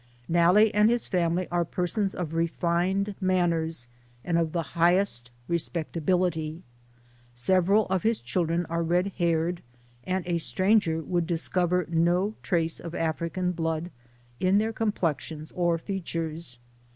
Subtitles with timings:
[0.27, 3.85] Nalle and his family are persons of refined manners,
[4.25, 6.63] and of the highest respectability.
[7.35, 9.61] Several of his children are red haired,
[10.03, 13.91] and a stranger would discover no trace of African blood
[14.39, 16.57] in their complexions or features.